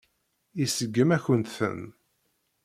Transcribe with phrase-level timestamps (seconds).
[0.63, 1.79] Iseggem-akent-ten.